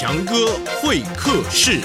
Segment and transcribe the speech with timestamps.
[0.00, 0.32] 强哥
[0.80, 1.78] 会客室。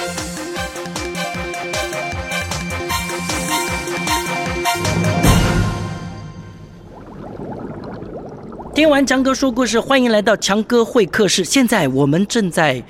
[8.73, 11.43] 听完强哥说故事，欢迎来到强哥会客室。
[11.43, 12.81] 现在我们正在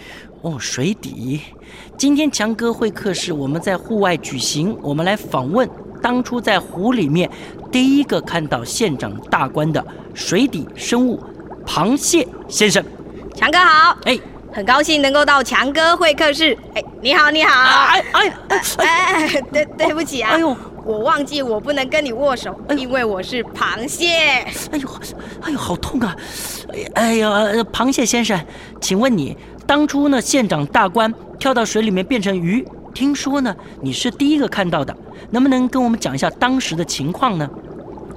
[0.43, 1.41] 哦水底。
[1.97, 5.67] 今天强哥会客室我们在户外举行，我们来访问
[6.03, 7.27] 当初在湖里面
[7.71, 9.83] 第一个看到县长大官的
[10.13, 11.19] 水底生物——
[11.65, 12.85] 螃蟹先生。
[13.33, 14.17] 强哥好，哎，
[14.55, 16.57] 很高兴能够到强哥会客室。
[16.73, 17.51] 哎，你好，你好。
[17.61, 20.55] 哎哎哎哎，对对不起啊，哎呦，
[20.85, 24.07] 我忘记我不能跟你握手，因为我是螃蟹。
[24.71, 24.89] 哎呦，
[25.41, 26.15] 哎呦，好痛啊！
[26.69, 28.39] 哎哎呀，呃螃蟹先生，
[28.79, 29.37] 请问你
[29.67, 34.95] 当初呢，县长大官跳到水里面变成鱼，听说呢你是第一个看到的，
[35.31, 37.49] 能不能跟我们讲一下当时的情况呢？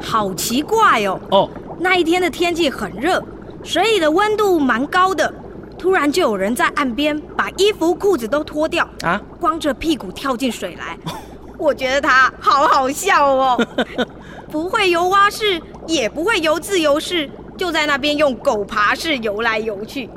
[0.00, 1.50] 好奇怪哦，哦，
[1.80, 3.20] 那一天的天气很热，
[3.64, 5.34] 水里的温度蛮高的，
[5.78, 10.98] 突然就有人在岸边把衣服裤子都脱掉，啊，光着屁股跳进水来。
[11.56, 13.66] 我觉得他好好笑哦，
[14.50, 20.08] 不会游蛙式，也不会游自由式，就在那边用狗爬式游来游去。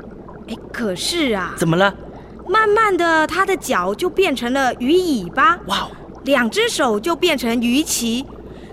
[0.48, 1.94] 哎，可是啊，怎么了？
[2.48, 5.90] 慢慢的，他的脚就变成了鱼尾巴，哇哦，
[6.24, 8.24] 两只手就变成鱼鳍，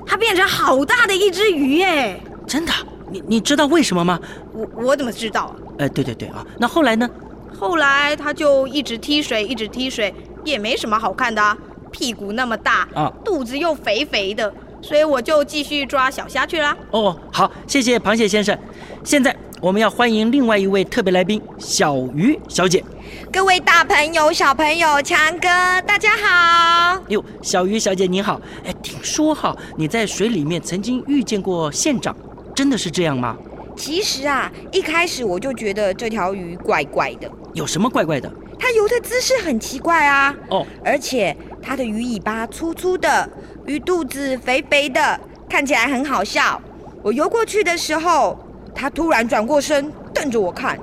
[0.05, 2.19] 它变成好大的一只鱼哎！
[2.47, 2.73] 真的？
[3.11, 4.19] 你你知道为什么吗？
[4.53, 5.55] 我我怎么知道啊？
[5.79, 7.09] 哎，对对对啊，那后来呢？
[7.57, 10.13] 后来他就一直踢水，一直踢水，
[10.43, 11.57] 也没什么好看的、啊，
[11.89, 16.75] 屁股那么大，啊肚子又肥肥的，所以我就继续抓小虾去啦。
[16.91, 18.57] 哦，好，谢谢螃蟹先生。
[19.03, 22.83] 现在我们要欢迎另外一位特别来宾小鱼小姐。
[23.31, 25.47] 各位大朋友、小朋友、强哥，
[25.81, 27.01] 大家好。
[27.07, 32.15] 哟，小鱼小姐你好，哎，听说哈你在水里面曾经遇见过县长，
[32.53, 33.37] 真的是这样吗？
[33.79, 38.29] 其实啊，一开始我就觉得这条鱼怪怪的，有什么怪怪的？
[38.59, 43.27] 它游的姿势很奇怪啊，哦，而且它的鱼尾巴粗粗的，
[43.65, 45.17] 鱼肚子肥肥的，
[45.49, 46.61] 看起来很好笑。
[47.01, 48.37] 我游过去的时候，
[48.75, 50.77] 它突然转过身瞪着我看，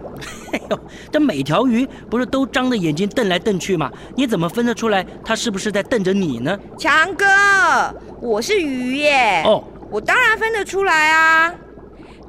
[0.55, 0.81] 哎呦，
[1.13, 3.93] 这每条鱼不是都张着眼睛瞪来瞪去吗？
[4.17, 6.59] 你怎么分得出来它是不是在瞪着你呢？
[6.79, 7.27] 强哥，
[8.23, 11.55] 我是鱼耶，哦，我当然分得出来啊。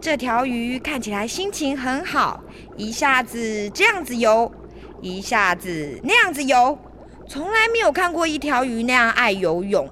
[0.09, 2.40] 这条鱼看起来心情很好，
[2.78, 4.50] 一下子这样子游，
[5.01, 6.79] 一下子那样子游，
[7.28, 9.85] 从来没有看过一条鱼那样爱游泳。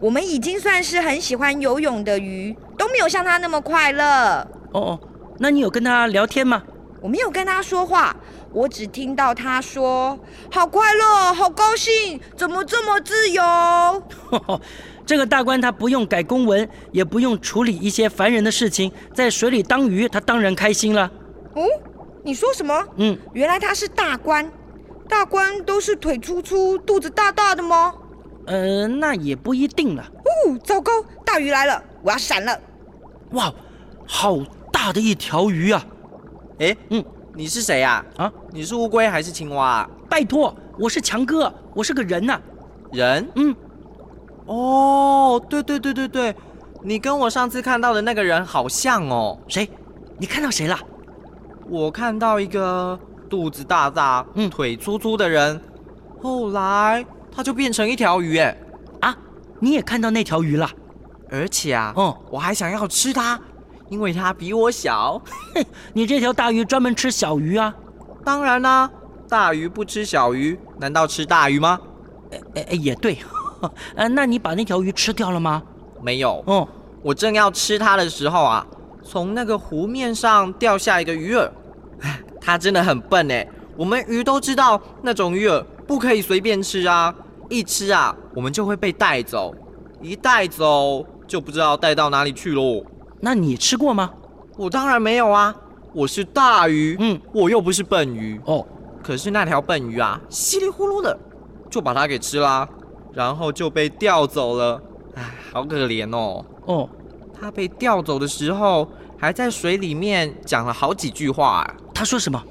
[0.00, 4.40] 我们已经算是很喜欢游泳的鱼，都没有像它那么快乐。
[4.72, 5.00] 哦哦，
[5.38, 6.64] 那你有跟他聊天吗？
[7.00, 8.16] 我没有跟它说话，
[8.52, 10.18] 我只听到它说
[10.50, 13.42] ：“好快乐，好高兴，怎么这么自由？”
[15.10, 21.10] 这个大官他不用改公文，也不用处理一些烦人的事情，在水里当鱼，他当然开心了。
[21.56, 21.64] 哦，
[22.22, 22.80] 你说什么？
[22.94, 24.48] 嗯，原来他是大官，
[25.08, 27.92] 大官都是腿粗粗、肚子大大的吗？
[28.46, 30.04] 呃，那也不一定了。
[30.04, 30.92] 哦，糟糕，
[31.26, 32.56] 大鱼来了，我要闪了。
[33.32, 33.52] 哇，
[34.06, 34.38] 好
[34.72, 35.84] 大的一条鱼啊！
[36.60, 37.04] 哎，嗯，
[37.34, 38.32] 你是谁呀、啊啊？
[38.52, 39.90] 你是乌龟还是青蛙、啊？
[40.08, 42.40] 拜托，我是强哥，我是个人呐、
[42.92, 43.28] 人？
[43.34, 43.52] 嗯，
[44.50, 46.36] 哦，对对对对对，
[46.82, 49.38] 你跟我上次看到的那个人好像哦。
[49.46, 49.70] 谁？
[50.18, 50.76] 你看到谁了？
[51.68, 55.60] 我看到一个肚子大大、嗯腿粗粗的人，
[56.20, 58.56] 后来他就变成一条鱼哎，
[59.02, 59.16] 啊，
[59.60, 60.68] 你也看到那条鱼了？
[61.30, 63.40] 而且啊，嗯，我还想要吃它，
[63.88, 65.22] 因为它比我小。
[65.94, 67.72] 你这条大鱼专门吃小鱼啊？
[68.24, 68.90] 当然啦、
[69.28, 71.78] 大鱼不吃小鱼，难道吃大鱼吗？
[72.32, 73.16] 哎哎，也对。
[73.94, 75.62] 呃，那你把那条鱼吃掉了吗？
[76.02, 76.66] 没有，哦，
[77.02, 78.66] 我正要吃它的时候啊，
[79.02, 81.50] 从那个湖面上掉下一个鱼饵。
[82.00, 87.14] 唉 它真的很笨哎，我们鱼都知道那种鱼饵不可以随便吃啊，
[87.50, 89.54] 一吃啊我们就会被带走，
[90.00, 92.82] 一带走就不知道带到哪里去喽。
[93.20, 94.10] 那你吃过吗？
[94.56, 95.54] 我当然没有啊，
[95.92, 98.40] 我是大鱼，嗯，我又不是笨鱼。
[98.46, 98.66] 哦，
[99.02, 101.18] 可是那条笨鱼啊，稀里呼噜的
[101.68, 102.66] 就把它给吃啦，
[103.12, 104.80] 然后就被调走了。
[105.14, 106.44] 唉，好可怜哦。
[106.66, 106.88] 哦，
[107.38, 111.74] 他被调走的时候，还在水里面讲了好几句话、啊。
[111.94, 112.42] 他说什么？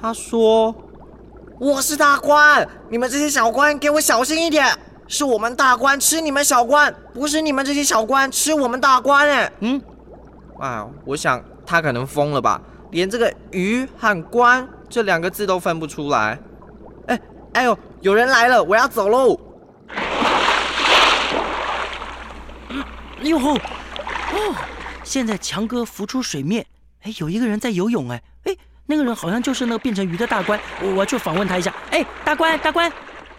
[0.00, 0.74] 他说
[1.58, 4.64] ：“我是大官，你们这些小官给我小心一点，
[5.08, 9.82] 是我们大官吃你们小官，不是你们这些小官吃我们大官。”哎，嗯，
[10.60, 12.62] 啊，我想他可能疯了吧，
[12.92, 16.38] 连这个鱼和官这两个字都分不出来。
[17.08, 17.20] 哎，
[17.54, 19.38] 哎呦，有人来了，我要走喽。
[23.22, 24.54] 哟吼，哦，
[25.02, 26.64] 现在强哥浮出水面，
[27.02, 28.56] 哎，有一个人在游泳，哎，哎，
[28.86, 31.74] 那个人好像就是那个变成鱼的大官，我我去访问他一下。
[31.90, 32.90] 哎，大官，大官，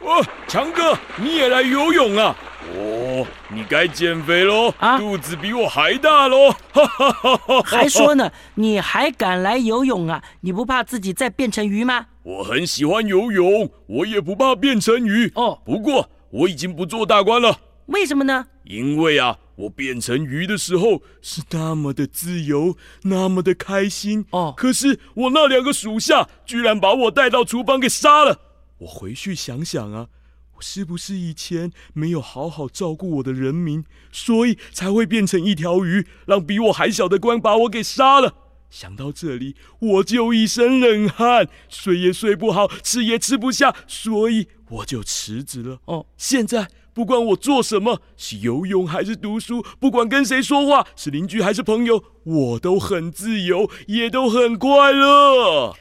[0.01, 2.35] 哦，强哥，你也来游泳啊？
[2.75, 6.51] 哦，你该减肥喽，啊肚子比我还大喽！
[6.71, 7.61] 哈哈哈哈！
[7.63, 10.21] 还说呢，你还敢来游泳啊？
[10.41, 12.05] 你不怕自己再变成鱼吗？
[12.23, 15.31] 我很喜欢游泳，我也不怕变成鱼。
[15.35, 17.57] 哦，不过我已经不做大官了，
[17.89, 18.47] 为什么呢？
[18.63, 24.25] 因为啊，我变成鱼的时候是那么的自由，那么的开心。
[24.29, 28.39] 哦可是我那两个属下居然把我带到厨房给杀了。
[28.79, 30.07] 我回去想想啊，
[30.55, 38.35] 我是不是以前没有好好照顾我的人民，所以才会变成一条鱼，让比我还小的官把我给杀了？
[38.69, 45.79] 想到这里，我就一身冷汗，睡也睡不好，吃也吃不下，所以我就辞职了。
[45.85, 46.67] 哦，现在
[46.99, 55.73] 不管我做什么，是游泳还是读书，不管跟谁说话，是邻居还是朋友，我都很自由，也都很快乐。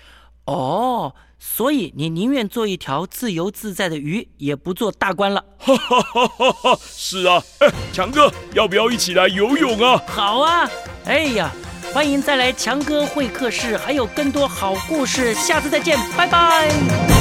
[0.45, 5.45] 哦，所以你宁愿做一条自由自在的鱼，也不做大官了。
[5.59, 6.79] 哈哈哈哈哈！
[6.81, 10.01] 是啊，哎， 强哥，要不要一起来游泳啊？
[10.07, 10.71] 好啊，
[11.05, 11.51] 哎呀，
[11.93, 17.18] 欢迎再来强哥会客室，还有更多好故事，下次再见，拜拜。